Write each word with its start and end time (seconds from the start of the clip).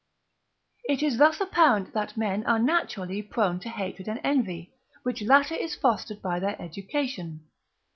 It 0.85 1.03
is 1.03 1.19
thus 1.19 1.39
apparent 1.39 1.93
that 1.93 2.17
men 2.17 2.43
are 2.47 2.57
naturally 2.57 3.21
prone 3.21 3.59
to 3.59 3.69
hatred 3.69 4.07
and 4.07 4.19
envy, 4.23 4.73
which 5.03 5.21
latter 5.21 5.53
is 5.53 5.75
fostered 5.75 6.23
by 6.23 6.39
their 6.39 6.59
education. 6.59 7.45